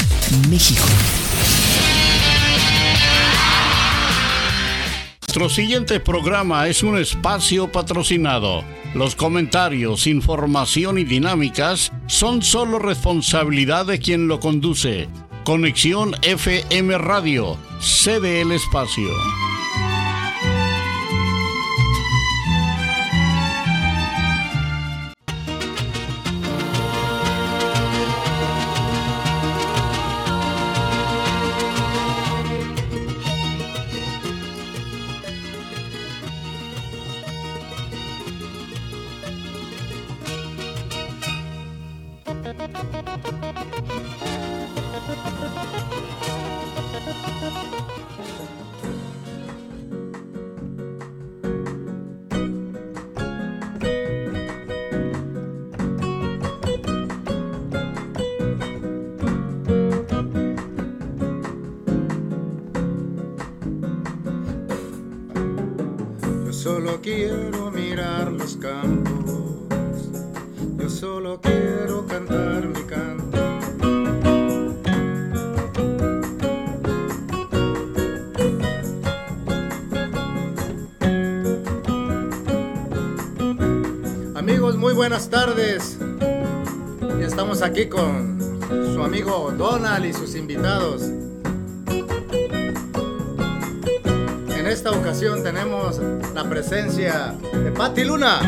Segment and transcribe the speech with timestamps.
[0.50, 0.84] México.
[5.22, 8.64] Nuestro siguiente programa es un espacio patrocinado.
[8.94, 15.10] Los comentarios, información y dinámicas son solo responsabilidad de quien lo conduce.
[15.46, 19.06] Conexión FM Radio, cede el espacio.
[84.96, 85.98] Buenas tardes.
[87.20, 88.40] Ya estamos aquí con
[88.94, 91.04] su amigo Donald y sus invitados.
[94.50, 96.00] En esta ocasión tenemos
[96.34, 98.42] la presencia de Patti Luna.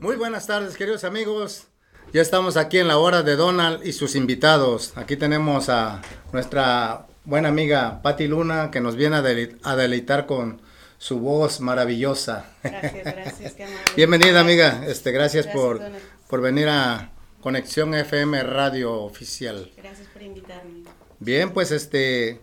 [0.00, 1.64] Muy buenas tardes, queridos amigos.
[2.12, 4.92] Ya estamos aquí en la hora de Donald y sus invitados.
[4.96, 10.60] Aquí tenemos a nuestra buena amiga Patti Luna, que nos viene a, deleitar con
[10.98, 12.46] su voz maravillosa.
[12.62, 13.54] Gracias, gracias.
[13.96, 14.84] Bienvenida, amiga.
[14.86, 15.80] Este, gracias, por,
[16.28, 19.70] por venir a Conexión FM Radio Oficial.
[19.76, 20.84] Gracias por invitarme.
[21.20, 22.40] Bien, pues este,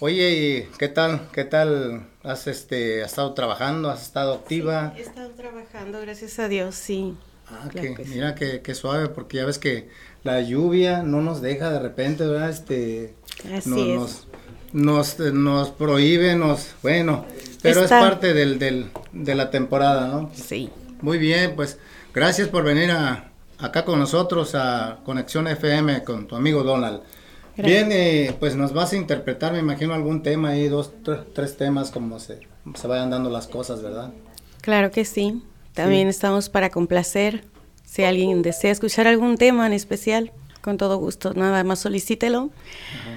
[0.00, 1.28] oye, ¿qué tal?
[1.32, 3.90] ¿Qué tal has este estado trabajando?
[3.90, 4.92] ¿Has estado activa?
[4.96, 7.16] he estado trabajando, gracias a Dios, sí.
[7.48, 9.88] Ah, que, mira que, que, suave, porque ya ves que
[10.24, 12.50] la lluvia no nos deja de repente, ¿verdad?
[12.50, 14.26] Este, nos,
[14.72, 17.24] Nos, nos, prohíbe, nos, bueno,
[17.62, 20.30] pero es parte del, del, de la temporada, ¿no?
[20.34, 20.70] Sí.
[21.00, 21.78] Muy bien, pues
[22.14, 27.00] gracias por venir a, acá con nosotros a Conexión FM con tu amigo Donald.
[27.56, 30.92] Bien, eh, pues nos vas a interpretar, me imagino, algún tema ahí, dos,
[31.32, 32.40] tres temas, como se,
[32.74, 34.12] se vayan dando las cosas, ¿verdad?
[34.60, 35.42] Claro que sí.
[35.72, 37.44] También estamos para complacer.
[37.84, 40.32] Si alguien desea escuchar algún tema en especial,
[40.66, 42.50] con todo gusto, nada más solicítelo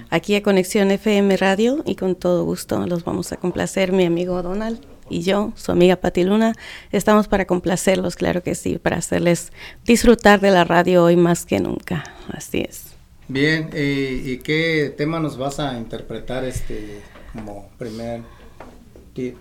[0.08, 4.40] aquí a Conexión FM Radio y con todo gusto los vamos a complacer mi amigo
[4.40, 4.78] Donald
[5.08, 6.54] y yo, su amiga Pati Luna,
[6.92, 9.50] estamos para complacerlos, claro que sí, para hacerles
[9.84, 12.04] disfrutar de la radio hoy más que nunca.
[12.28, 12.84] Así es.
[13.26, 17.00] Bien, ¿y qué tema nos vas a interpretar este
[17.32, 18.20] como primer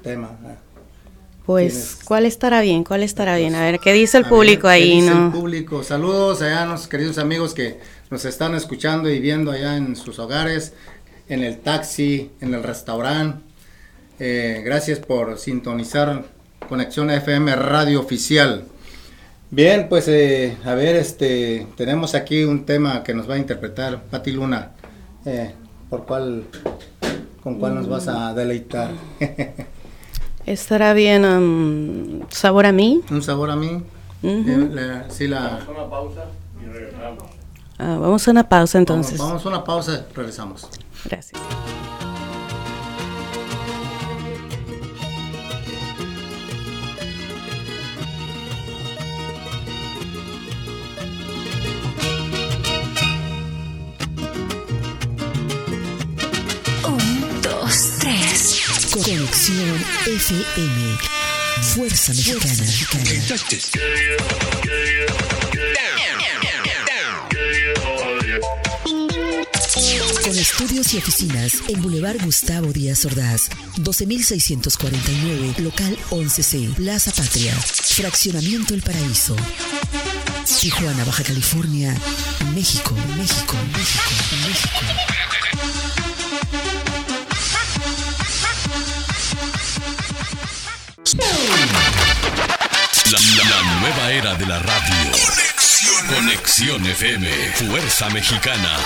[0.01, 0.31] tema?
[1.45, 2.83] Pues, ¿cuál estará bien?
[2.83, 3.55] ¿Cuál estará bien?
[3.55, 5.83] A ver, ¿qué dice el público ahí, ¿qué dice el público.
[5.83, 10.19] Saludos allá a los queridos amigos que nos están escuchando y viendo allá en sus
[10.19, 10.73] hogares,
[11.27, 13.39] en el taxi, en el restaurante.
[14.19, 16.25] Eh, gracias por sintonizar
[16.67, 18.65] Conexión FM Radio Oficial.
[19.51, 24.03] Bien, pues eh, a ver, este, tenemos aquí un tema que nos va a interpretar
[24.03, 24.71] Pati Luna.
[25.25, 25.53] Eh,
[25.89, 26.43] ¿Por cuál,
[27.41, 28.91] con cuál nos vas a deleitar?
[30.45, 33.01] Estará bien um, sabor a mí.
[33.09, 33.83] Un sabor a mí.
[34.23, 35.65] Eh, sí, la...
[35.69, 36.25] Una pausa
[36.61, 37.38] y regresamos.
[37.79, 39.17] Ah, vamos a una pausa entonces.
[39.17, 40.67] Vamos, vamos a una pausa, regresamos.
[41.05, 41.41] Gracias.
[58.91, 60.97] Conexión FM.
[61.61, 62.65] Fuerza Mexicana.
[62.91, 63.01] Con
[70.39, 78.81] estudios y oficinas en Boulevard Gustavo Díaz Ordaz, 12649, local 11C, Plaza Patria, Fraccionamiento El
[78.81, 79.35] Paraíso.
[80.61, 81.93] Tijuana, Baja California,
[82.55, 84.11] México, México, México,
[84.47, 84.69] México.
[93.11, 95.11] La, nueva era de la radio.
[96.07, 98.77] Conexión FM, Fuerza Mexicana.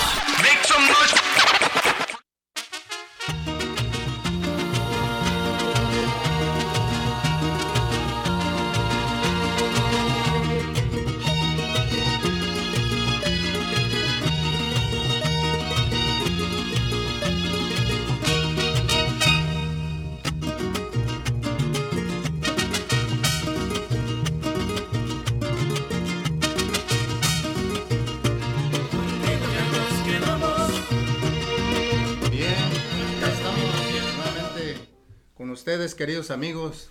[36.04, 36.90] Queridos amigos.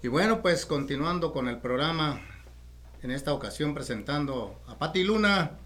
[0.00, 2.20] Y bueno, pues continuando con el programa,
[3.02, 5.58] en esta ocasión presentando a Pati Luna,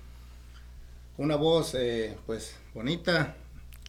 [1.19, 3.37] una voz eh, pues bonita.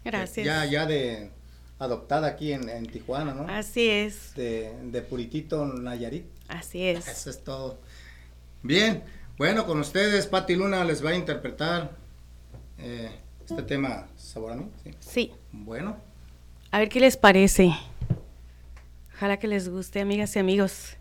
[0.03, 0.45] Gracias.
[0.45, 1.31] ya, ya de
[1.79, 3.47] adoptada aquí en, Tijuana, ¿no?
[3.47, 4.35] Así es.
[4.35, 6.25] De, de, Puritito Nayarit.
[6.49, 7.07] Así es.
[7.07, 7.79] Eso es todo.
[8.63, 9.01] Bien,
[9.37, 11.91] bueno, con ustedes Pati Luna les va a interpretar
[12.79, 13.11] eh,
[13.49, 14.69] este tema, ¿sabor a mí?
[14.83, 14.91] Sí.
[14.99, 15.31] sí.
[15.53, 15.95] Bueno.
[16.71, 17.73] A ver qué les parece.
[19.17, 20.95] Ojalá que les guste, amigas y amigos.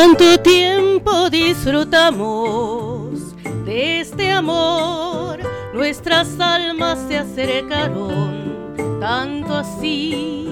[0.00, 3.34] Tanto tiempo disfrutamos
[3.64, 5.40] de este amor,
[5.74, 10.46] nuestras almas se acercaron, tanto así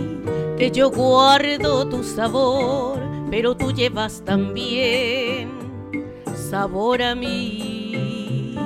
[0.58, 2.98] que yo guardo tu sabor,
[3.30, 5.52] pero tú llevas también
[6.50, 8.56] sabor a mí.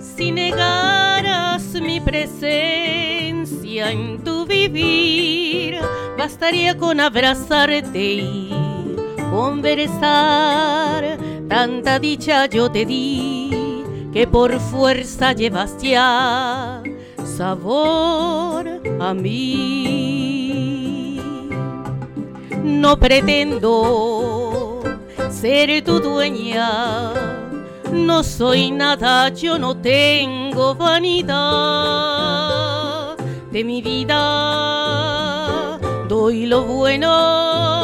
[0.00, 5.78] Si negaras mi presencia en tu vivir,
[6.16, 8.43] bastaría con abrazarte y
[9.34, 11.18] conversar.
[11.48, 13.82] Tanta dicha yo te di
[14.12, 16.80] que por fuerza llevas ya
[17.24, 21.20] sabor a mí.
[22.62, 24.80] No pretendo
[25.30, 27.12] ser tu dueña,
[27.92, 31.34] no soy nada, yo no tengo vanidad
[33.50, 34.20] de mi vida.
[36.08, 37.83] Doy lo bueno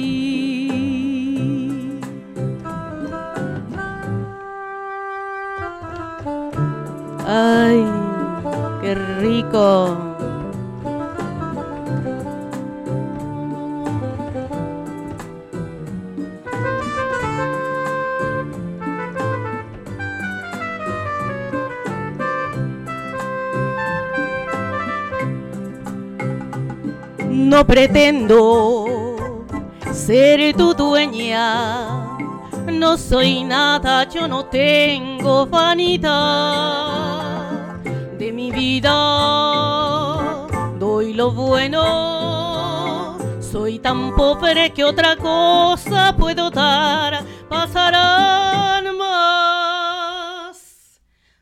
[7.33, 7.85] Ay,
[8.81, 9.97] qué rico.
[27.29, 28.85] No pretendo
[29.93, 32.01] ser tu dueña
[32.67, 36.80] no soy nada, yo no tengo vanidad
[38.21, 38.93] de mi vida.
[40.77, 47.23] Doy lo bueno, soy tan pobre que otra cosa puedo dar.
[47.49, 50.55] Pasarán más,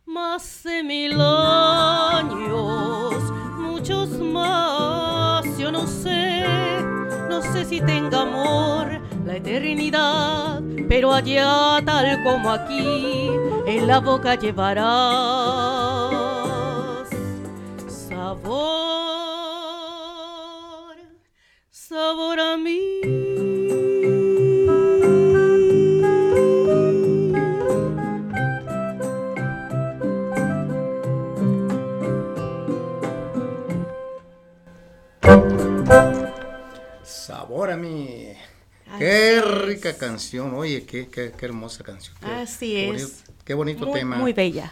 [0.06, 3.14] más de mil años,
[3.58, 5.44] muchos más.
[5.58, 6.46] Yo no sé,
[7.30, 13.32] no sé si tenga amor la eternidad, pero allá tal como aquí,
[13.66, 16.29] en la boca llevarás
[18.30, 18.56] sabor,
[21.72, 23.02] sabor a mí.
[37.02, 38.36] Sabor a mí.
[39.00, 42.16] Qué rica canción, oye, qué, qué, hermosa canción.
[42.22, 43.24] Así es.
[43.44, 44.18] qué bonito tema.
[44.18, 44.72] Muy bella.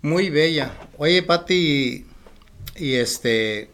[0.00, 0.70] Muy bella.
[0.98, 2.06] Oye, Pati,
[2.76, 3.70] y este,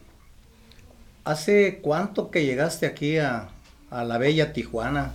[1.23, 3.49] ¿hace cuánto que llegaste aquí a,
[3.91, 5.13] la bella Tijuana?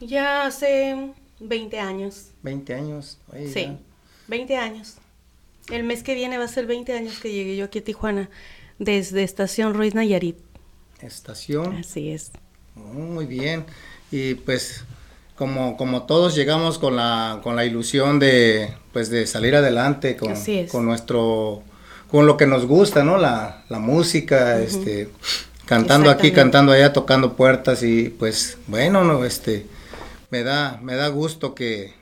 [0.00, 2.28] Ya hace 20 años.
[2.42, 3.52] 20 años, oye.
[3.52, 3.78] Sí,
[4.28, 4.96] 20 años.
[5.70, 8.30] El mes que viene va a ser 20 años que llegué yo aquí a Tijuana,
[8.78, 10.36] desde Estación Ruiz Nayarit.
[11.00, 11.76] Estación.
[11.76, 12.32] Así es.
[12.76, 13.64] Oh, muy bien.
[14.10, 14.84] Y pues
[15.36, 20.32] como, como todos llegamos con la, con la ilusión de, pues de salir adelante con,
[20.32, 20.70] Así es.
[20.70, 21.62] con nuestro,
[22.14, 23.16] con lo que nos gusta, ¿no?
[23.18, 25.10] La, la música, este,
[25.66, 29.66] cantando aquí, cantando allá, tocando puertas y pues bueno, no, este,
[30.30, 31.92] me da, me da gusto que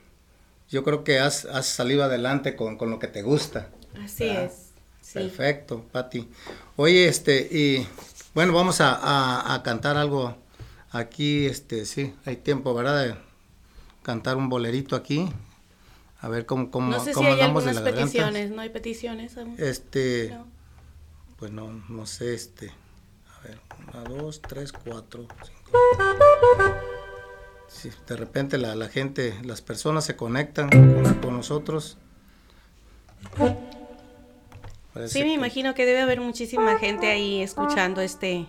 [0.68, 3.70] yo creo que has, has salido adelante con, con lo que te gusta.
[4.04, 4.44] Así ¿verdad?
[4.44, 4.52] es.
[5.00, 5.14] Sí.
[5.14, 6.28] Perfecto, Pati.
[6.76, 7.86] Oye, este, y
[8.34, 10.36] bueno, vamos a, a- a cantar algo
[10.90, 13.02] aquí, este, sí, hay tiempo, ¿verdad?
[13.06, 13.14] De
[14.02, 15.30] cantar un bolerito aquí.
[16.22, 18.00] A ver cómo, cómo, No sé si cómo hay andamos de garganta.
[18.00, 19.54] peticiones, ¿no hay peticiones aún?
[19.58, 20.46] Este, No.
[21.36, 22.70] pues no, no sé, este,
[23.36, 23.58] a ver,
[23.92, 25.78] una, dos, tres, cuatro, cinco.
[27.68, 31.98] Sí, de repente la, la gente, las personas se conectan con, con nosotros.
[34.92, 38.46] Parece Sí, me que- imagino que debe haber muchísima gente ahí escuchando este,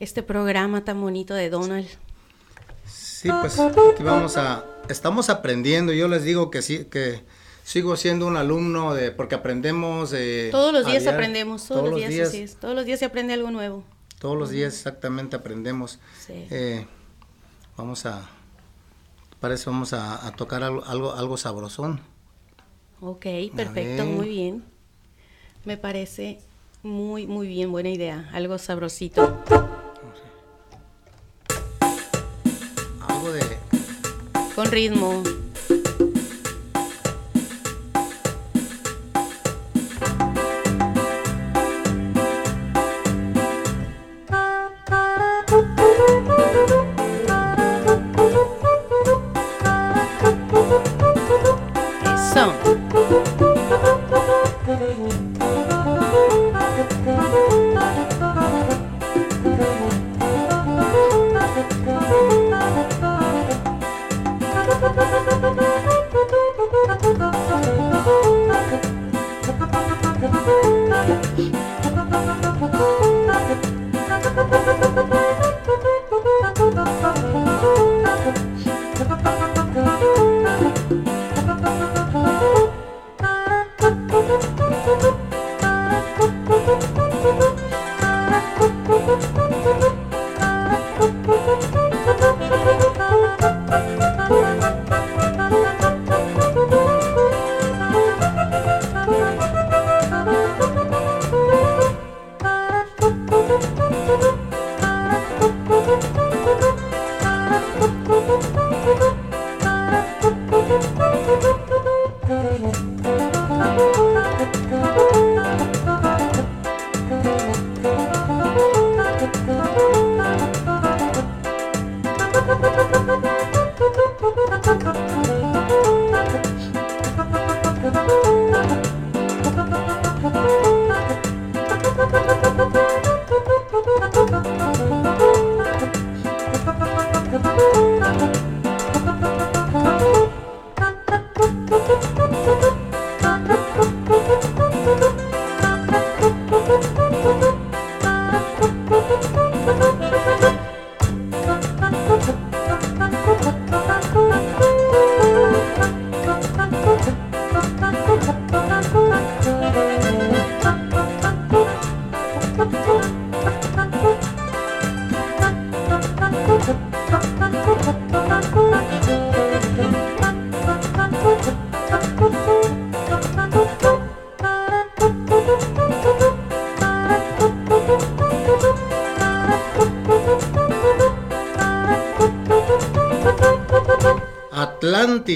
[0.00, 1.88] este programa tan bonito de Donald.
[3.22, 5.92] Sí, pues aquí vamos a, estamos aprendiendo.
[5.92, 7.20] Yo les digo que sí, que
[7.62, 10.12] sigo siendo un alumno de, porque aprendemos.
[10.12, 11.18] eh, Todos los días diario.
[11.18, 12.56] aprendemos, todos, los días.
[12.60, 13.84] Todos los días se aprende algo nuevo.
[14.18, 16.00] Todos los días exactamente aprendemos.
[16.26, 16.46] Sí.
[16.50, 16.84] Eh,
[17.76, 18.28] vamos a,
[19.38, 22.00] parece vamos a, a tocar algo, algo, algo sabrosón.
[23.00, 24.64] Ok, perfecto, muy bien.
[25.64, 26.40] Me parece
[26.82, 28.28] muy, muy bien, buena idea.
[28.32, 29.42] Algo sabrosito.
[34.54, 35.22] Con ritmo.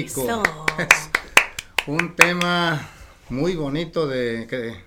[0.05, 0.43] Eso.
[1.87, 2.88] Un tema
[3.29, 4.87] muy bonito de que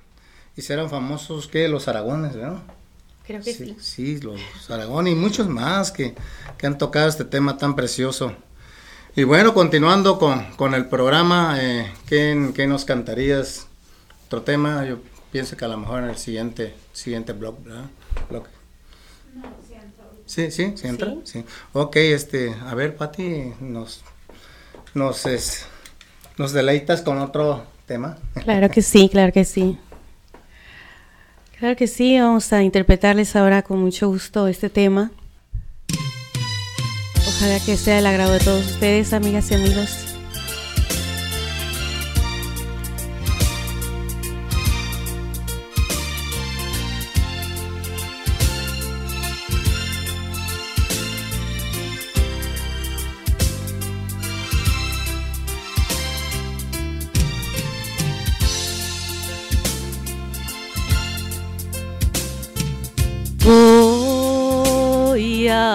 [0.59, 2.61] y serán famosos que los Aragones, ¿no?
[3.25, 3.77] Creo que sí.
[3.79, 6.15] sí, los Aragón y muchos más que,
[6.57, 8.33] que han tocado este tema tan precioso.
[9.15, 13.67] Y bueno, continuando con, con el programa, eh, ¿qué, qué nos cantarías?
[14.25, 14.97] Otro tema, yo
[15.31, 17.85] pienso que a lo mejor en el siguiente, siguiente blog, ¿verdad?
[18.29, 18.49] Bloque.
[20.25, 21.11] Sí, sí, sí entra.
[21.23, 21.39] Sí.
[21.39, 21.45] Sí.
[21.71, 24.01] Ok, este, a ver, Pati, nos,
[24.93, 25.65] nos, es-
[26.37, 28.17] nos deleitas con otro tema.
[28.43, 29.77] Claro que sí, claro que sí.
[31.59, 35.11] Claro que sí, vamos a interpretarles ahora con mucho gusto este tema.
[37.27, 40.08] Ojalá que sea del agrado de todos ustedes, amigas y amigos.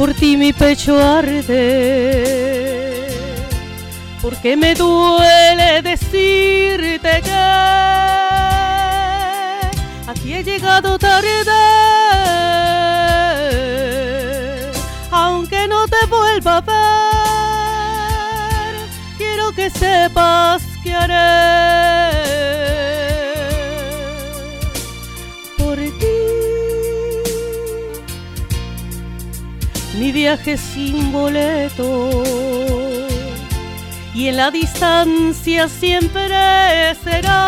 [0.00, 1.52] por ti mi pecho arde,
[4.22, 7.34] porque me duele decirte que
[10.10, 11.52] aquí he llegado tarde,
[15.10, 16.74] aunque no te vuelva a ver,
[19.18, 22.09] quiero que sepas que haré
[30.20, 32.10] viaje sin boleto
[34.14, 37.40] y en la distancia siempre serás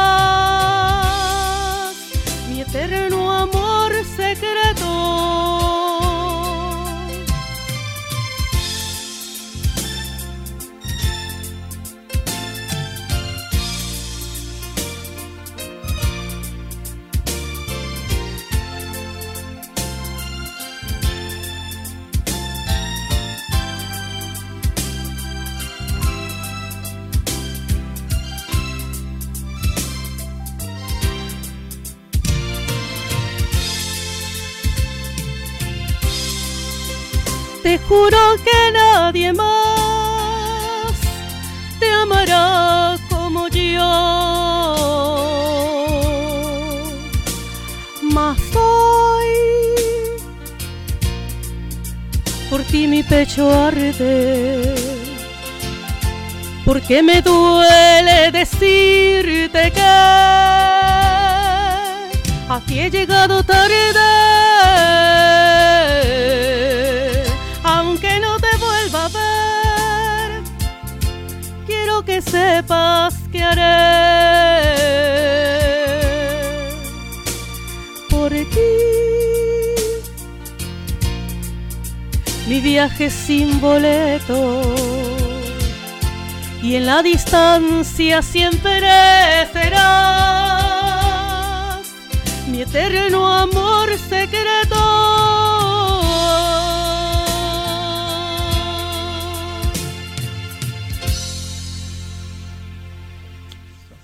[2.49, 4.92] mi eterno amor secreto.
[37.63, 40.93] Te juro que nadie más
[41.79, 43.93] te amará como yo.
[48.03, 49.33] Mas hoy
[52.51, 54.75] por ti mi pecho arde.
[56.65, 59.93] Porque me duele decirte que
[62.49, 63.92] aquí he llegado tarde
[82.83, 84.75] viaje sin boleto
[86.61, 88.81] y en la distancia siempre
[89.53, 89.93] serás
[92.49, 94.75] mi eterno amor secreto.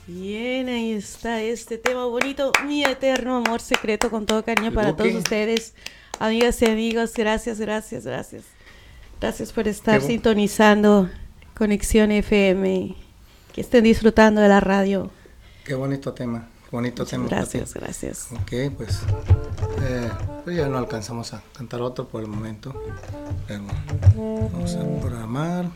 [0.06, 5.14] Bien, ahí está este tema bonito, mi eterno amor secreto, con todo cariño para todos
[5.14, 5.74] ustedes,
[6.20, 7.14] amigas y amigos.
[7.16, 8.57] Gracias, gracias, gracias.
[9.20, 11.08] Gracias por estar sintonizando
[11.56, 12.94] Conexión FM.
[13.52, 15.10] Que estén disfrutando de la radio.
[15.64, 17.26] Qué bonito tema, bonito tema.
[17.28, 18.28] Gracias, gracias.
[18.32, 19.00] Ok, pues,
[19.82, 20.08] eh,
[20.44, 22.72] pues ya no alcanzamos a cantar otro por el momento.
[23.48, 23.64] Pero
[24.52, 25.66] vamos a programar.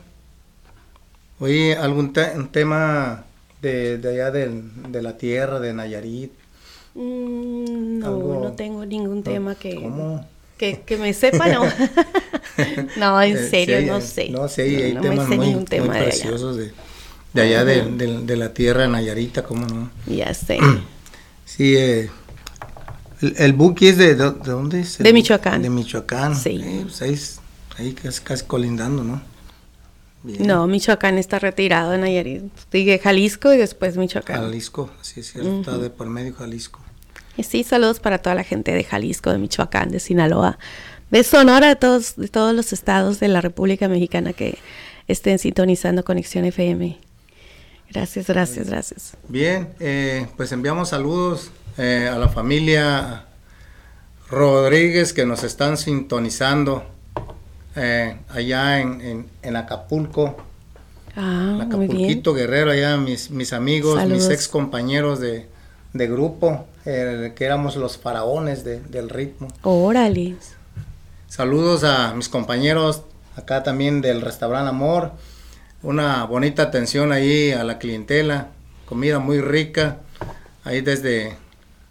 [1.41, 3.25] Oye, ¿algún te- un tema
[3.61, 6.31] de, de allá del- de la tierra, de Nayarit?
[6.95, 10.25] Mm, no, Algo- no tengo ningún tema que, ¿Cómo?
[10.63, 11.65] Que, que me sepa, no.
[12.97, 14.29] no, en Eh, serio, sí no sé.
[14.31, 16.09] No sé, y hay no temas sé muy, ningún tema muy de allá.
[16.11, 16.73] preciosos de,
[17.33, 19.91] de allá de, de- de la tierra Nayarita, ¿cómo no?
[20.07, 20.59] Ya sé.
[21.45, 22.09] Sí, eh,
[23.21, 25.01] el, el Buki es de, de, ¿de dónde es?
[25.01, 25.13] El De?
[25.13, 25.61] Michoacán.
[25.61, 26.35] De Michoacán.
[26.37, 26.61] Sí.
[26.65, 27.41] Eh, pues ahí, es-
[27.77, 29.21] ahí casi, casi colindando, ¿no?
[30.23, 30.47] Bien.
[30.47, 32.45] No, Michoacán está retirado en Nayarit.
[32.71, 34.41] Sigue Jalisco y después Michoacán.
[34.41, 36.79] Jalisco, así es cierto, está de por medio Jalisco.
[37.37, 40.59] Y sí, saludos para toda la gente de Jalisco, de Michoacán, de Sinaloa,
[41.11, 44.59] de Sonora, de todos, de todos los estados de la República Mexicana que
[45.09, 46.99] estén sintonizando Conexión FM.
[47.91, 49.13] Gracias, gracias, gracias.
[49.29, 53.25] Bien, eh, pues enviamos saludos eh, a la familia
[54.31, 56.85] Rodríguez que nos están sintonizando
[57.77, 60.37] eh, allá en, en- en Acapulco,
[61.15, 61.91] Ah, en muy bien.
[61.91, 64.23] Acapulquito Guerrero, allá mis, mis amigos, Saludos.
[64.23, 65.47] mis ex compañeros de,
[65.93, 69.49] de grupo, eh, que éramos los faraones de- del ritmo.
[69.63, 70.37] Órale.
[71.29, 73.03] Saludos a mis compañeros
[73.37, 75.13] acá también del restaurante Amor.
[75.83, 78.49] Una bonita atención ahí a la clientela,
[78.87, 79.99] comida muy rica.
[80.65, 81.37] Ahí desde,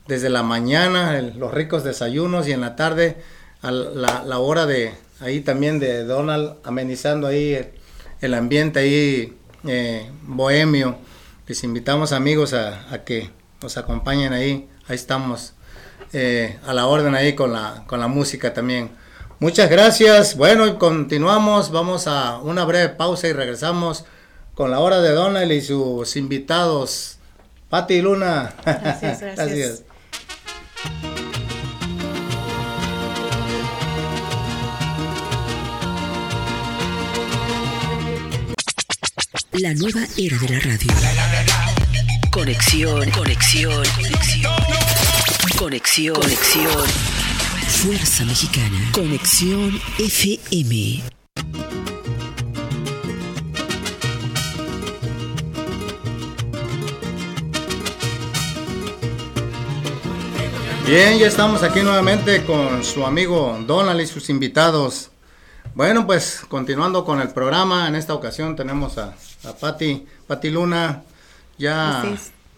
[0.08, 3.18] desde la mañana, los ricos desayunos y en la tarde
[3.62, 7.58] a la, hora de ahí también de Donald amenizando ahí
[8.22, 10.96] el, ambiente ahí eh, bohemio.
[11.48, 13.30] Les invitamos amigos a, que
[13.62, 14.70] nos acompañen ahí.
[14.92, 15.54] Ahí estamos
[16.12, 18.92] eh, a la orden ahí con la, con la música también.
[19.40, 20.36] Muchas gracias.
[20.36, 21.72] Bueno, continuamos.
[21.72, 24.04] Vamos a una breve pausa y regresamos
[24.54, 27.20] con la hora de Donald y sus invitados.
[27.70, 28.54] Pati y Luna.
[28.66, 29.84] Gracias, gracias.
[39.54, 40.92] La nueva era de la radio.
[42.32, 44.81] Conexión, conexión, conexión.
[45.62, 46.88] Conexión, conexión.
[47.84, 48.80] Fuerza Mexicana.
[48.96, 51.04] Conexión FM.
[60.88, 65.12] Bien, ya estamos aquí nuevamente con su amigo Donald y sus invitados.
[65.76, 71.04] Bueno, pues continuando con el programa, en esta ocasión tenemos a, a Patti, Patti Luna,
[71.60, 72.04] ya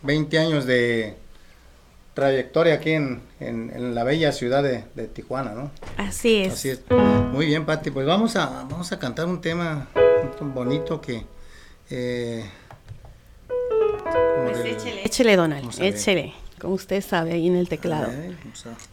[0.04, 1.22] 20 años de
[2.13, 5.71] trayectoria aquí en, en, la bella ciudad de, de, Tijuana, ¿no?
[5.97, 6.54] Así es.
[6.54, 6.82] Así es.
[7.32, 7.91] Muy bien, Pati.
[7.91, 9.88] Pues vamos a, vamos a cantar un tema
[10.41, 11.26] bonito que...
[11.89, 12.43] Eh,
[14.45, 16.34] pues échele, échele, Donald, échele.
[16.60, 18.10] Como usted sabe, ahí en el teclado.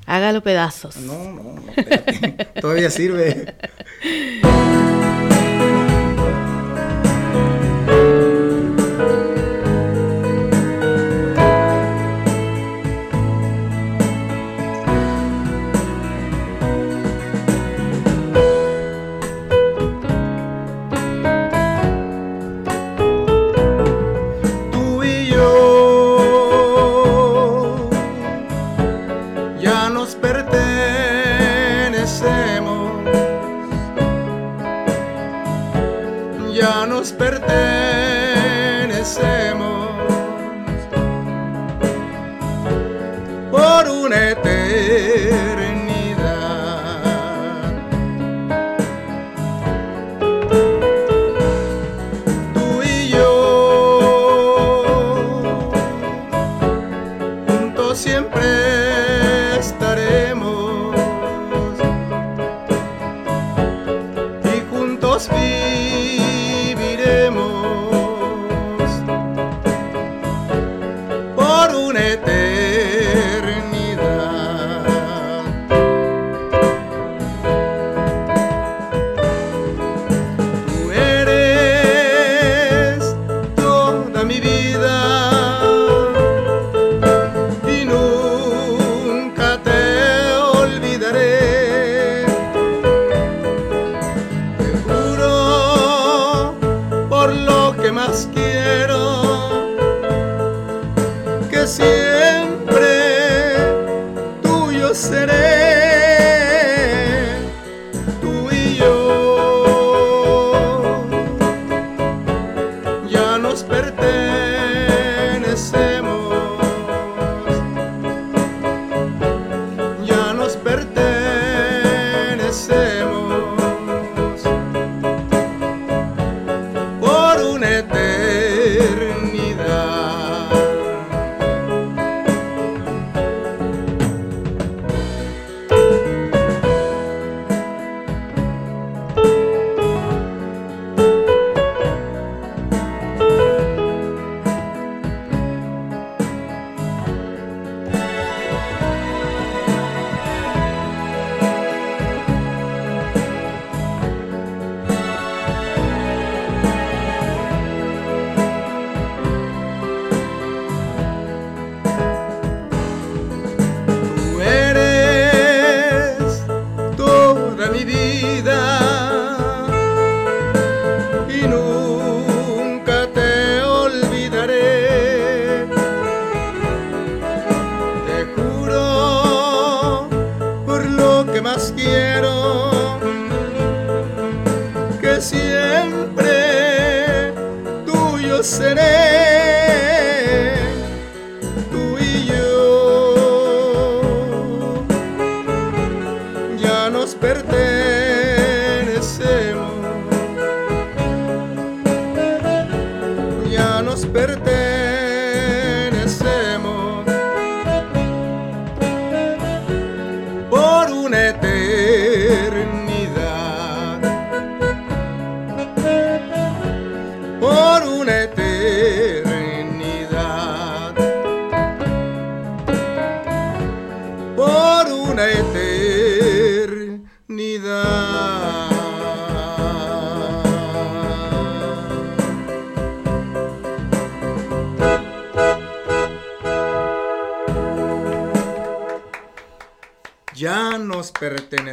[0.06, 0.96] Hágalo pedazos.
[0.96, 1.62] No, no, no,
[2.60, 3.54] Todavía sirve.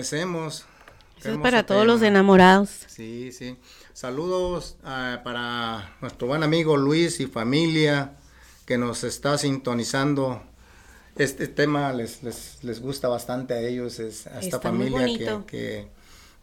[0.10, 0.66] pertenecemos.
[1.20, 2.70] Eso es para todos los enamorados.
[2.88, 3.58] Sí, sí.
[3.94, 8.14] Saludos ah, para nuestro buen amigo Luis y familia
[8.66, 10.44] que nos está sintonizando.
[11.16, 15.40] Este tema les, les, les gusta bastante a ellos, es a esta Está familia que,
[15.48, 15.88] que,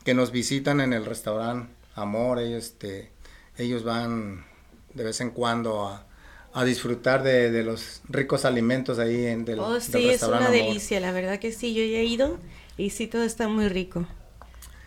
[0.05, 2.41] que nos visitan en el restaurante Amor.
[2.41, 3.13] Ellos, este,
[3.57, 4.45] ellos van
[4.95, 6.07] de vez en cuando a,
[6.53, 10.49] a disfrutar de, de los ricos alimentos ahí en del, Oh, del sí, es restaurante
[10.49, 10.67] una Amor.
[10.67, 12.41] delicia, la verdad que sí, yo ya he ido
[12.77, 14.07] y sí, todo está muy rico.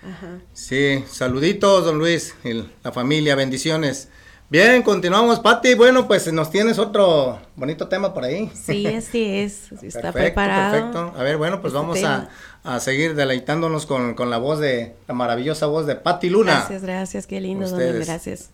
[0.03, 0.39] Ajá.
[0.53, 4.09] Sí, saluditos, don Luis, y la familia, bendiciones.
[4.49, 5.73] Bien, continuamos, Pati.
[5.73, 8.49] Bueno, pues nos tienes otro bonito tema por ahí.
[8.53, 10.71] Sí, así es, está Perfecto, preparado.
[10.71, 11.13] Perfecto.
[11.19, 12.29] A ver, bueno, pues este vamos a,
[12.63, 16.53] a seguir deleitándonos con, con la voz de, la maravillosa voz de Pati Luna.
[16.53, 18.07] Gracias, gracias, qué lindo, don Ustedes.
[18.07, 18.49] gracias.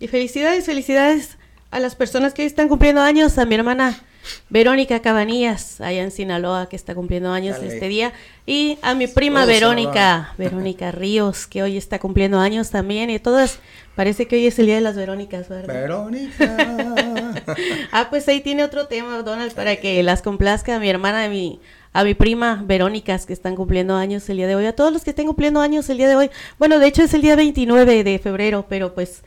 [0.00, 1.36] Y felicidades, felicidades
[1.70, 4.02] a las personas que hoy están cumpliendo años, a mi hermana
[4.48, 7.74] Verónica Cabanillas, allá en Sinaloa, que está cumpliendo años Dale.
[7.74, 8.12] este día,
[8.46, 13.58] y a mi prima Verónica, Verónica Ríos, que hoy está cumpliendo años también, y todas,
[13.94, 15.74] parece que hoy es el día de las Verónicas, ¿verdad?
[15.74, 16.56] Verónica.
[17.92, 21.28] Ah, pues ahí tiene otro tema, Donald, para que las complazca a mi hermana, a
[21.28, 21.60] mi,
[21.92, 25.04] a mi prima Verónicas, que están cumpliendo años el día de hoy, a todos los
[25.04, 26.30] que estén cumpliendo años el día de hoy.
[26.58, 29.22] Bueno, de hecho es el día 29 de febrero, pero pues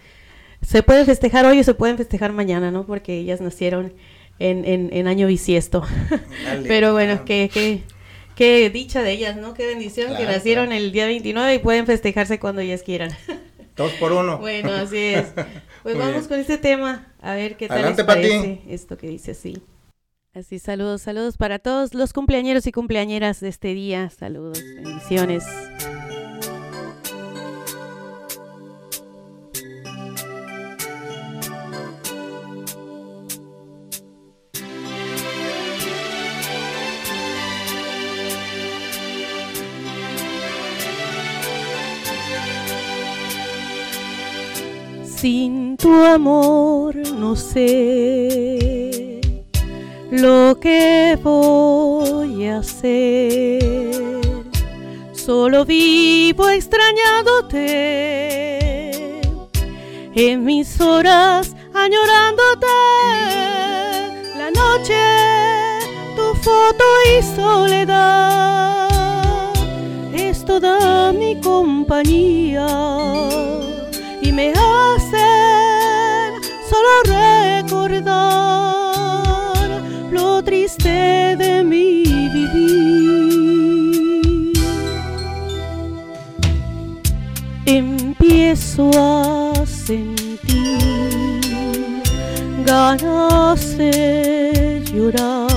[0.61, 2.85] se pueden festejar hoy o se pueden festejar mañana, ¿no?
[2.85, 3.93] Porque ellas nacieron
[4.39, 5.83] en, en, en año bisiesto.
[6.45, 7.25] Dale, pero bueno, claro.
[7.25, 7.83] qué, qué,
[8.35, 9.53] qué dicha de ellas, ¿no?
[9.53, 10.81] Qué bendición que nacieron claro.
[10.81, 13.11] el día 29 y pueden festejarse cuando ellas quieran.
[13.75, 14.39] Dos por uno.
[14.39, 15.27] Bueno, así es.
[15.81, 16.27] Pues Muy vamos bien.
[16.27, 19.63] con este tema, a ver qué tal Adelante, les parece esto que dice así.
[20.33, 24.09] Así, saludos, saludos para todos los cumpleañeros y cumpleañeras de este día.
[24.09, 25.45] Saludos, bendiciones.
[45.21, 49.19] Sin tu amor no sé
[50.09, 54.21] lo que voy a hacer.
[55.11, 59.19] Solo vivo extrañándote
[60.15, 62.67] en mis horas añorándote.
[64.37, 65.01] La noche,
[66.15, 68.87] tu foto y soledad
[70.13, 72.67] es toda mi compañía
[74.29, 76.33] y me hacen
[76.69, 78.05] solo recordar
[80.11, 82.03] lo triste de mi
[82.35, 82.63] vivir.
[87.65, 91.41] Empiezo a sentir
[92.65, 95.47] ganas de llorar,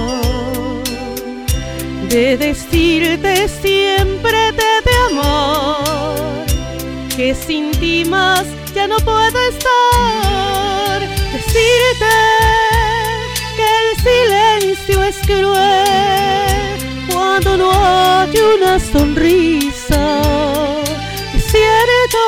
[2.08, 5.72] de decirte siempre te amar
[7.16, 11.00] que sin ti más ya no puedo estar.
[11.32, 12.14] Decirte
[13.56, 16.78] que el silencio es cruel
[17.12, 20.22] cuando no hay una sonrisa.
[21.35, 22.18] Es cierto,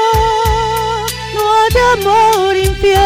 [1.35, 2.99] no hay amor infiel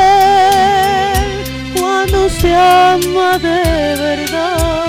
[1.79, 4.88] cuando se ama de verdad.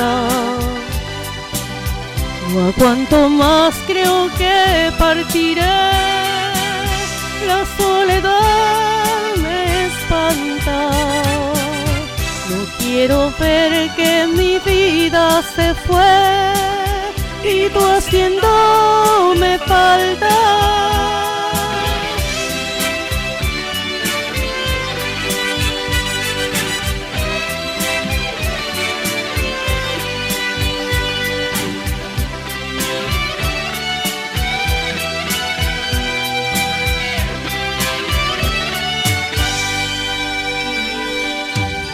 [0.00, 0.28] Falta.
[2.52, 5.60] No aguanto más, creo que partiré.
[7.46, 10.90] La soledad me espanta.
[12.50, 16.52] No quiero ver que mi vida se fue
[17.44, 21.09] y tú haciéndome falta.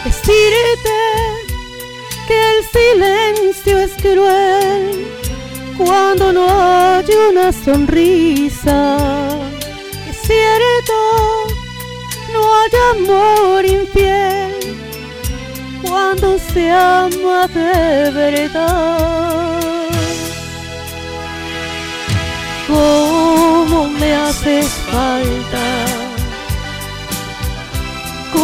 [0.06, 0.98] Decirte
[2.28, 5.06] que el silencio es cruel
[5.76, 8.96] cuando no hay una sonrisa.
[10.08, 10.96] Es cierto,
[12.32, 14.54] no hay amor infiel
[15.82, 19.60] cuando se ama de verdad.
[22.68, 25.64] Cómo me haces falta,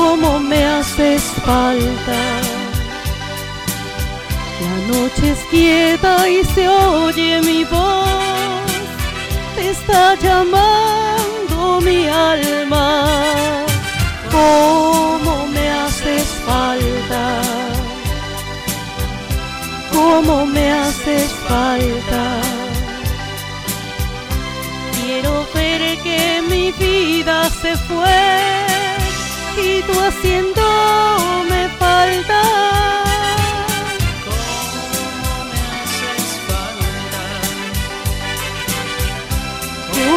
[0.02, 2.18] cómo me haces falta
[4.62, 8.70] la noche es quieta y se oye mi voz,
[9.56, 13.64] te está llamando mi alma,
[14.30, 17.24] cómo me haces falta,
[19.92, 22.22] cómo me haces falta.
[24.96, 28.51] Quiero ver que mi vida se fue
[29.62, 32.42] y tú haciéndome falta.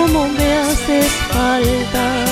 [0.06, 2.26] cómo me haces falta.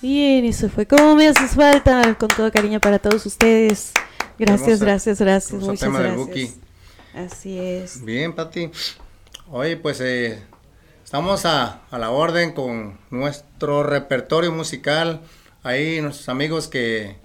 [0.00, 3.92] Bien, eso fue como me haces falta, con todo cariño para todos ustedes.
[4.46, 6.56] Gracias, gracias, gracias, muchas gracias.
[7.14, 8.04] Así es.
[8.04, 8.70] Bien, Pati.
[9.50, 10.42] Oye, pues eh,
[11.12, 15.20] Estamos a, la orden con nuestro repertorio musical.
[15.62, 17.16] Ahí nuestros amigos que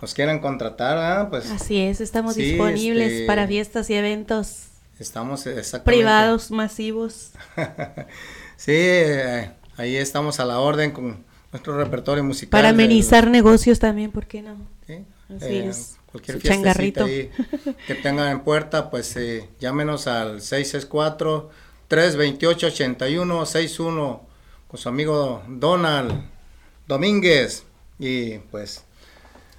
[0.00, 1.50] nos quieran contratar, pues.
[1.50, 4.68] Así es, estamos disponibles este, para fiestas y eventos.
[4.98, 5.98] Estamos exactamente.
[5.98, 7.32] Privados, masivos.
[8.56, 12.48] sí, eh, ahí estamos a la orden con nuestro repertorio musical.
[12.48, 14.56] Para amenizar negocios también, ¿por qué no?
[14.86, 15.98] Sí, Así eh, es.
[16.12, 21.50] Cualquier fiesta que tengan en puerta, pues eh, llámenos al 664
[21.90, 24.20] 328-8161
[24.68, 26.22] con su amigo Donald
[26.86, 27.64] Domínguez.
[27.98, 28.84] Y pues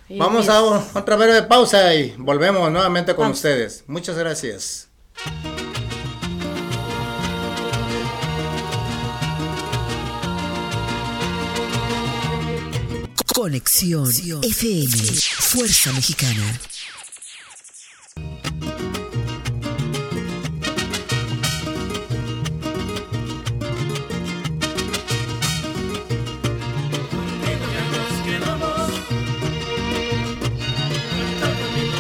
[0.09, 3.83] vamos a otra breve pausa y volvemos nuevamente con ustedes.
[3.85, 4.87] Muchas gracias.
[13.41, 14.07] Conexión
[14.43, 14.95] FM,
[15.39, 16.59] Fuerza Mexicana.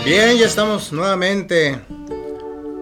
[0.05, 1.81] Bien, ya estamos nuevamente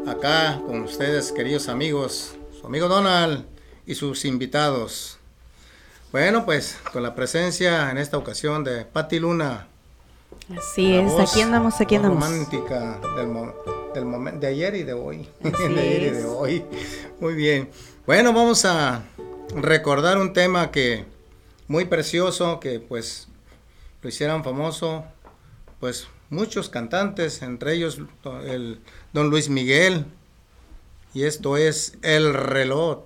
[0.06, 3.45] acá con ustedes, queridos amigos, su amigo Donald
[3.86, 5.18] y sus invitados.
[6.12, 9.67] Bueno, pues con la presencia en esta ocasión de Patti Luna.
[10.58, 12.24] Así es, aquí andamos, aquí andamos.
[12.24, 13.00] Romántica
[13.93, 15.30] del, momento de ayer y de hoy.
[15.39, 16.65] de ayer y de hoy.
[17.19, 17.69] Muy bien.
[18.08, 19.04] Bueno, vamos a
[19.56, 21.06] recordar un tema que
[21.67, 23.28] muy precioso, que pues
[24.02, 25.06] lo hicieran famoso,
[25.80, 28.00] pues muchos cantantes, entre ellos
[28.48, 28.82] el
[29.13, 30.06] don Luis Miguel,
[31.13, 32.34] y esto es El.
[32.34, 33.04] Reloj,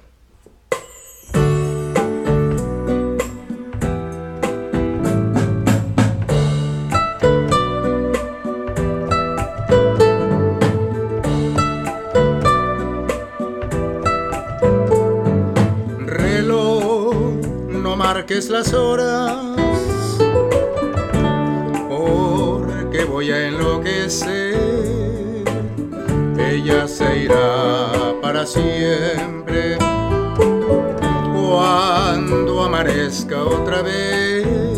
[18.23, 19.35] marques las horas
[23.09, 25.43] voy a enloquecer.
[26.39, 29.77] Ella se irá para siempre
[31.33, 34.72] cuando amanezca otra vez.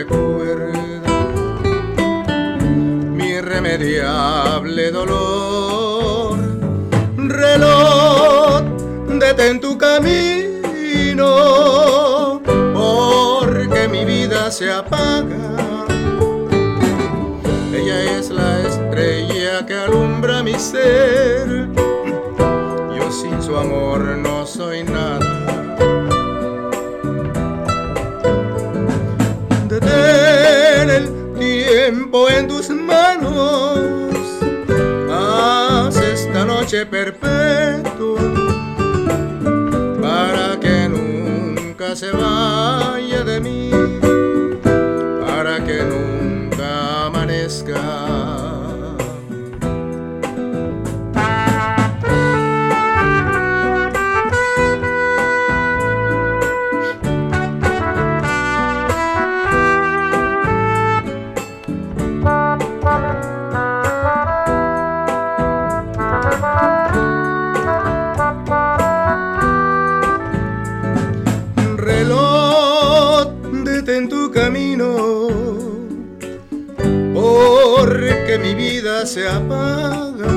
[0.00, 0.72] Recuerda
[3.18, 6.38] irremediable dolor.
[7.16, 8.62] Reloj,
[9.18, 11.26] detén tu camino,
[12.74, 15.48] porque mi vida se apaga.
[17.74, 21.68] Ella es la estrella que alumbra mi ser.
[22.96, 24.19] Yo sin su amor
[35.10, 38.20] haz esta noche perpetua
[40.00, 42.99] para que nunca se vaya
[79.06, 80.28] se apaga.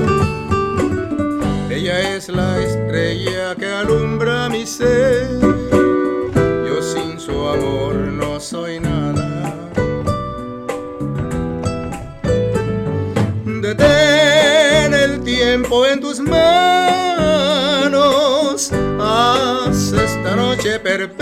[1.70, 5.28] Ella es la estrella que alumbra mi ser.
[6.68, 9.70] Yo sin su amor no soy nada.
[13.46, 17.52] Detén el tiempo en tus manos.
[19.00, 21.13] Haz esta noche perpetua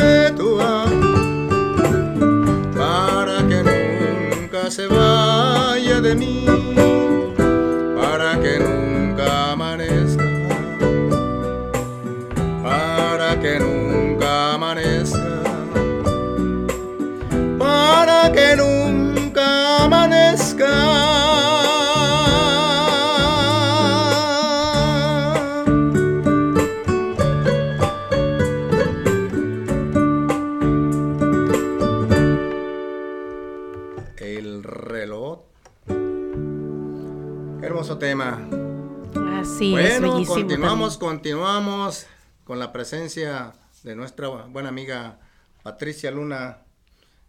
[40.72, 42.07] continuamos, continuamos
[42.45, 43.51] con la presencia
[43.84, 45.19] de nuestra buena amiga
[45.63, 46.59] Patricia Luna,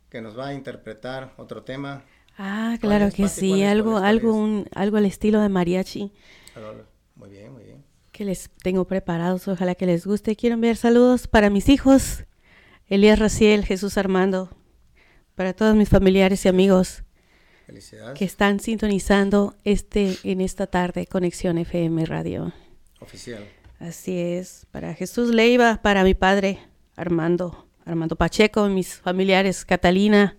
[0.09, 2.05] que nos va a interpretar otro tema.
[2.38, 6.12] Ah, claro que sí, algo, algo, un, algo al estilo de mariachi.
[7.16, 7.84] Muy bien, muy bien.
[8.12, 10.36] Que les tengo preparados, ojalá que les guste.
[10.36, 12.24] Quiero enviar saludos para mis hijos,
[12.86, 14.51] Elías Raciel, Jesús Armando,
[15.34, 17.03] para todos mis familiares y amigos
[18.14, 22.53] que están sintonizando este en esta tarde Conexión FM Radio.
[23.03, 23.47] Oficial.
[23.79, 26.61] Así es, para Jesús Leiva, para mi padre
[26.97, 30.37] Armando, Armando Pacheco, mis familiares Catalina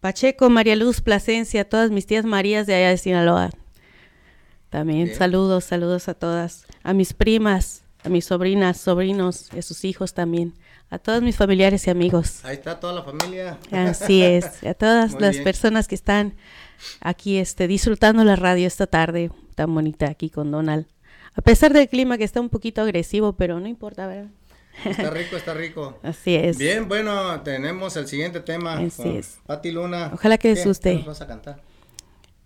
[0.00, 3.50] Pacheco, María Luz Plasencia, todas mis tías Marías de allá de Sinaloa.
[4.70, 10.14] También saludos, saludos a todas, a mis primas, a mis sobrinas, sobrinos, a sus hijos
[10.14, 10.54] también
[10.92, 12.44] a todos mis familiares y amigos.
[12.44, 13.58] Ahí está toda la familia.
[13.70, 16.34] Así es, a todas las personas que están
[17.00, 20.86] aquí este, disfrutando la radio esta tarde tan bonita aquí con Donald.
[21.34, 24.30] A pesar del clima que está un poquito agresivo, pero no importa, ¿verdad?
[24.84, 25.98] Está rico, está rico.
[26.02, 26.58] Así es.
[26.58, 28.74] Bien, bueno, tenemos el siguiente tema.
[28.78, 29.38] Así es.
[29.46, 30.10] Pati Luna.
[30.12, 31.00] Ojalá que les guste.
[31.00, 31.62] ¿Qué vas a cantar?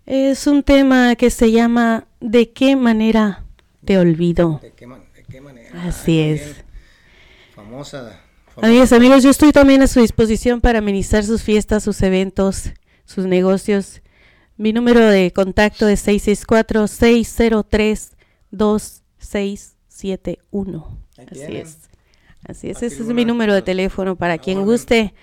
[0.05, 3.43] Es un tema que se llama ¿De qué manera
[3.83, 4.59] te olvido?
[4.61, 5.83] ¿De qué, manera?
[5.83, 6.63] Así es.
[7.53, 8.21] Famosa
[8.61, 12.71] Amigas, amigos, yo estoy también a su disposición para amenizar sus fiestas, sus eventos,
[13.05, 14.01] sus negocios.
[14.55, 16.07] Mi número de contacto es
[18.57, 20.85] 664-603-2671.
[21.17, 21.87] Así es.
[22.47, 25.13] Así es, ese es mi número de teléfono para quien guste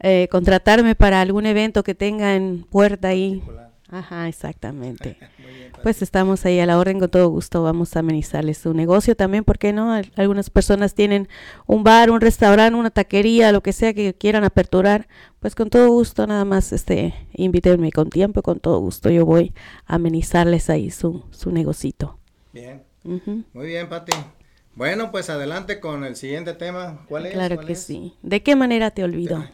[0.00, 3.42] eh, contratarme para algún evento que tenga en puerta ahí.
[3.90, 5.18] Ajá, exactamente.
[5.82, 7.62] pues estamos ahí a la orden con todo gusto.
[7.62, 9.92] Vamos a amenizarles su negocio también, ¿por qué no?
[10.16, 11.28] Algunas personas tienen
[11.66, 15.06] un bar, un restaurante, una taquería, lo que sea que quieran aperturar.
[15.40, 19.10] Pues con todo gusto, nada más este, invítenme con tiempo, con todo gusto.
[19.10, 19.52] Yo voy
[19.86, 22.18] a amenizarles ahí su, su negocito.
[22.54, 22.84] Bien.
[23.02, 24.12] Muy bien, Pati.
[24.76, 27.04] Bueno, pues adelante con el siguiente tema.
[27.08, 27.32] ¿Cuál es?
[27.32, 28.14] Claro que sí.
[28.22, 29.44] ¿De qué manera te olvido?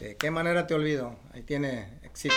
[0.00, 1.14] ¿De qué manera te olvido?
[1.34, 2.34] Ahí tiene éxito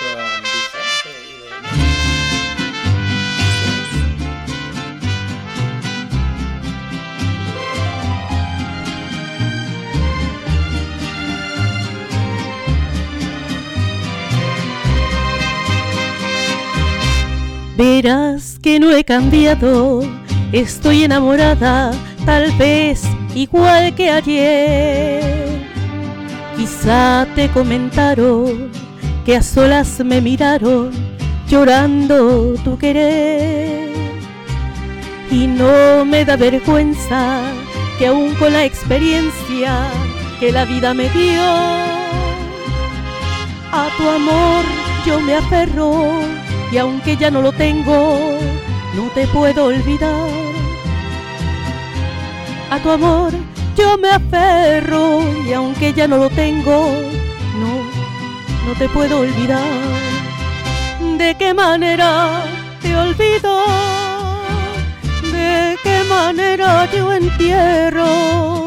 [17.78, 20.02] Verás que no he cambiado,
[20.54, 21.92] estoy enamorada,
[22.26, 23.04] tal vez
[23.36, 25.46] igual que ayer.
[26.56, 28.72] Quizá te comentaron
[29.26, 30.92] que a solas me miraron
[31.50, 33.90] llorando tu querer.
[35.30, 37.42] Y no me da vergüenza
[38.00, 39.90] que aún con la experiencia
[40.40, 41.44] que la vida me dio,
[43.72, 44.64] a tu amor
[45.06, 48.20] yo me aferro y aunque ya no lo tengo,
[48.96, 50.30] no te puedo olvidar.
[52.70, 53.32] A tu amor
[53.78, 56.92] yo me aferro y aunque ya no lo tengo,
[57.60, 59.64] no, no te puedo olvidar.
[61.18, 62.44] ¿De qué manera
[62.82, 63.64] te olvido?
[65.32, 68.66] ¿De qué manera yo entierro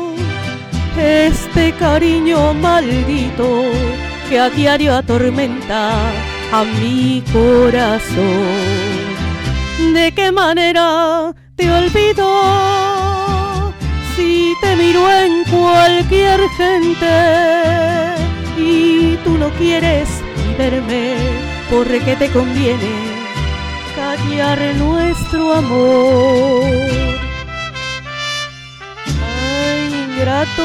[0.98, 3.62] este cariño maldito
[4.28, 5.92] que a diario atormenta
[6.52, 7.94] a mi corazón.
[9.94, 13.72] ¿De qué manera te olvido
[14.16, 17.06] si te miro en cualquier gente
[18.58, 20.08] y tú no quieres
[20.56, 21.16] verme
[21.70, 22.94] porque te conviene
[23.94, 26.64] callar nuestro amor?
[29.06, 30.64] Ay, ingrato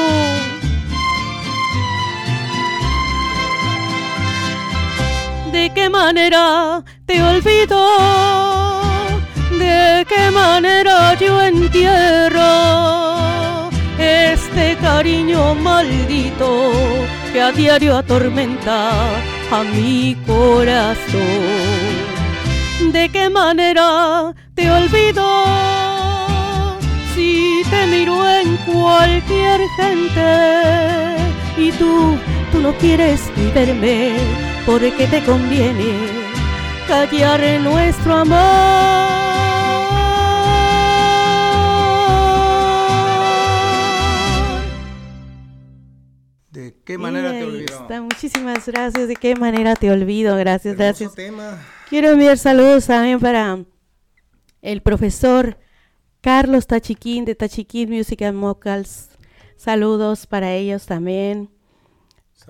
[5.54, 7.80] de qué manera te olvido,
[9.56, 12.54] de qué manera yo entierro
[13.96, 16.48] este cariño maldito
[17.32, 18.90] que a diario atormenta
[19.56, 21.22] a mi corazón.
[22.92, 25.24] ¿De qué manera te olvido
[27.14, 30.30] si te miro en cualquier gente
[31.56, 32.18] y tú,
[32.50, 36.24] tú no quieres ni verme porque te conviene
[36.88, 39.04] callar nuestro amor?
[46.50, 48.02] ¿De qué manera te olvido?
[48.02, 49.08] muchísimas gracias.
[49.08, 50.36] ¿De qué manera te olvido?
[50.36, 51.12] Gracias, gracias.
[51.88, 53.64] Quiero enviar saludos también para
[54.62, 55.58] el profesor
[56.20, 59.10] Carlos Tachiquín de Tachiquín Music and Vocals.
[59.56, 61.50] Saludos para ellos también.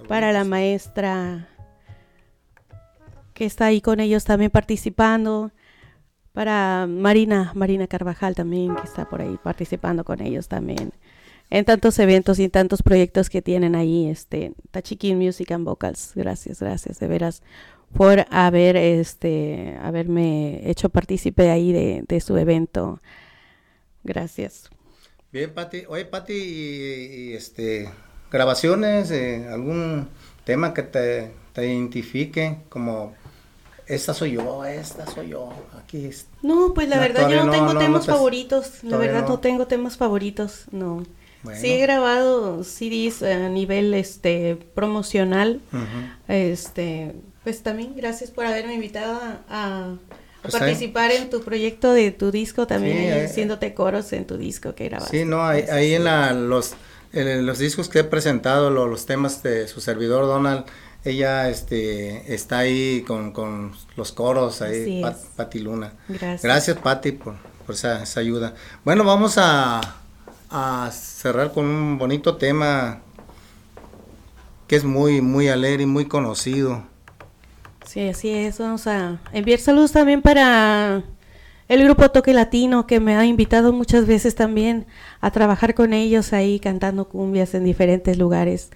[0.08, 1.48] Para la maestra
[3.34, 5.50] que está ahí con ellos también participando.
[6.32, 10.92] Para Marina, Marina Carvajal también, que está por ahí participando con ellos también
[11.50, 16.12] en tantos eventos y en tantos proyectos que tienen ahí, este, Tachiquín Music and Vocals.
[16.14, 17.42] Gracias, gracias, de veras,
[17.92, 23.00] por haber, este, haberme hecho partícipe ahí de, su evento.
[24.02, 24.68] Gracias.
[25.32, 25.84] Bien, Pati.
[25.88, 27.88] Oye, Pati, y, este,
[28.30, 29.12] grabaciones,
[29.48, 30.08] algún
[30.44, 33.14] tema que te, identifique como
[33.86, 36.08] esta soy yo, esta soy yo, aquí
[36.42, 40.64] No, pues la verdad yo no, tengo temas favoritos, la verdad no tengo temas favoritos,
[40.70, 41.04] no.
[41.52, 45.60] Sí, he grabado CDs a nivel este promocional.
[46.26, 49.20] Este, pues también gracias por haberme invitado
[49.50, 49.96] a,
[50.40, 54.74] pues participar en tu proyecto de tu disco también, eh, haciéndote coros en tu disco
[54.74, 55.18] que grabaste.
[55.18, 56.74] Sí, no, ahí, en, la, los,
[57.12, 60.64] los discos que he presentado, los temas de su servidor Donald,
[61.04, 65.02] ella este, está ahí con, los coros, ahí,
[65.36, 65.92] Pati Luna.
[66.08, 66.42] Gracias.
[66.42, 67.34] Gracias, Pati, por,
[67.66, 68.54] por esa ayuda.
[68.84, 69.80] Bueno, vamos a
[70.56, 73.00] a cerrar con un bonito tema
[74.68, 76.84] que es muy, muy alegre y muy conocido.
[77.84, 78.58] Sí, así es.
[78.58, 81.02] Vamos a enviar saludos también para
[81.66, 84.86] el grupo Toque Latino que me ha invitado muchas veces también
[85.20, 88.70] a trabajar con ellos ahí cantando cumbias en diferentes lugares.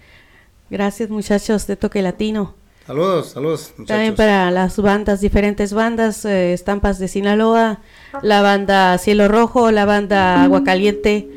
[0.70, 2.54] Gracias muchachos de Toque Latino.
[2.86, 3.72] Saludos, saludos.
[3.76, 3.86] Muchachos.
[3.86, 7.80] También para las bandas, diferentes bandas, eh, Estampas de Sinaloa,
[8.22, 11.28] la banda Cielo Rojo, la banda Agua Caliente,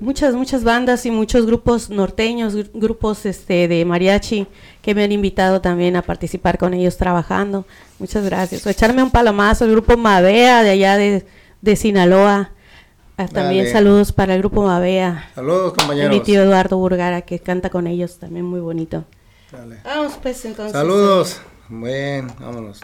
[0.00, 4.46] muchas, muchas bandas y muchos grupos norteños, grupos este, de mariachi
[4.82, 7.66] que me han invitado también a participar con ellos trabajando.
[7.98, 8.66] Muchas gracias.
[8.66, 12.50] O echarme un palomazo, el grupo Mavea de allá de, Sinaloa.
[13.18, 15.30] Ah, también saludos para el grupo Mavea.
[15.34, 16.10] Saludos, compañeros.
[16.10, 19.04] Mi tío Eduardo Burgara, que canta con ellos, también muy bonito.
[19.84, 20.72] Vamos pues entonces.
[20.72, 21.40] Saludos.
[21.68, 22.80] Bueno, vámonos.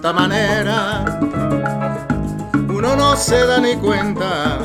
[0.00, 1.04] Esta manera,
[2.70, 4.56] uno no se da ni cuenta.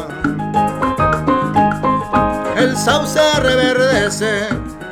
[2.55, 4.47] El sauce reverdece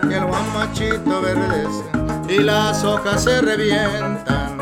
[0.09, 1.85] y el guamachito verdece
[2.27, 4.57] y las hojas se revientan.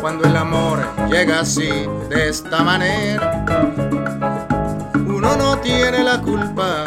[0.00, 0.78] Cuando el amor
[1.10, 3.44] llega así, de esta manera,
[4.94, 6.84] uno no tiene la culpa.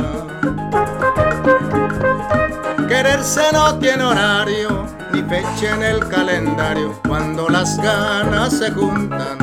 [2.88, 4.81] Quererse no tiene horario
[5.22, 9.38] ni fecha en el calendario cuando las ganas se juntan.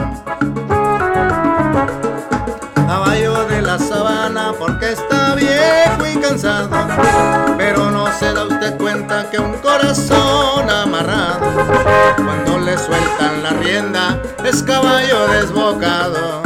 [2.74, 6.70] Caballo de la sabana porque está viejo y cansado,
[7.56, 11.46] pero no se da usted cuenta que un corazón amarrado,
[12.16, 16.42] cuando le sueltan la rienda, es caballo desbocado.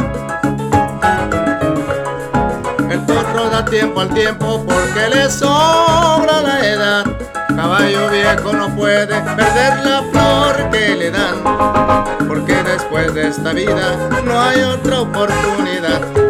[2.89, 7.05] El porro da tiempo al tiempo porque le sobra la edad
[7.75, 11.43] Caballo viejo no puede perder la flor que le dan,
[12.27, 16.22] porque después de esta vida no hay otra oportunidad.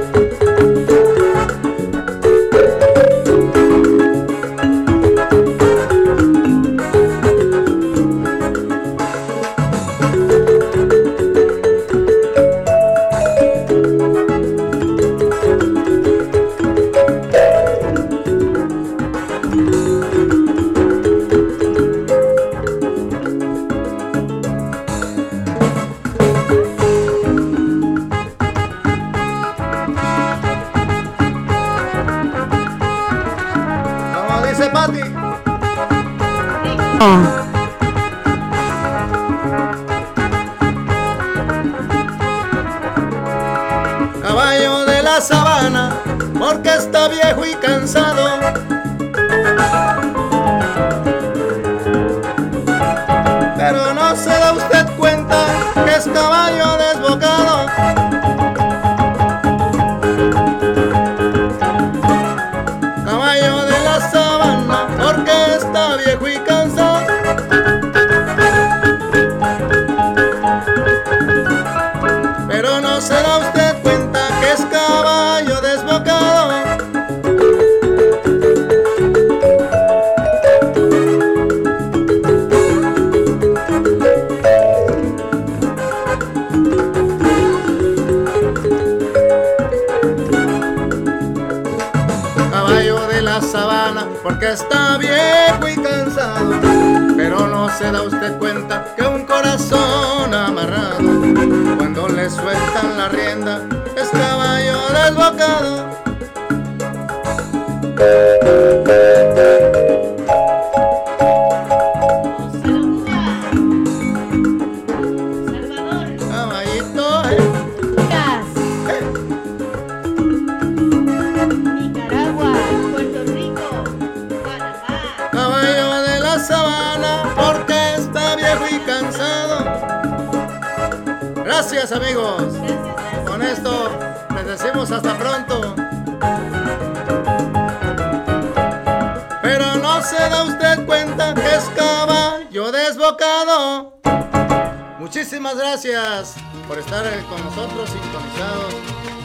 [147.33, 148.73] Con nosotros sintonizados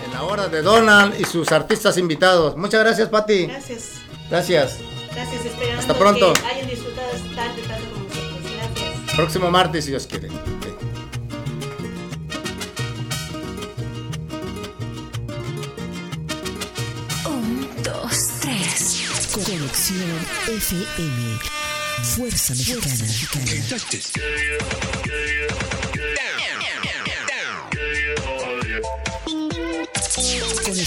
[0.07, 2.57] en la hora de Donald y sus artistas invitados.
[2.57, 3.47] Muchas gracias, Pati.
[3.47, 3.93] Gracias.
[4.31, 4.79] Gracias.
[5.15, 6.33] Gracias, esperando Hasta pronto.
[6.33, 8.41] que hayan disfrutado tanto, tanto como nosotros.
[8.57, 9.17] Gracias.
[9.17, 10.29] Próximo martes, si Dios quiere.
[10.29, 10.67] Ok.
[17.27, 19.03] Un, dos, tres.
[19.33, 21.39] Conexión FM.
[22.17, 22.95] Fuerza Mexicana.
[23.33, 23.43] Con